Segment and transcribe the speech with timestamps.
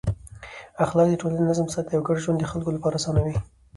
[0.83, 3.35] اخلاق د ټولنې نظم ساتي او ګډ ژوند د خلکو لپاره اسانوي.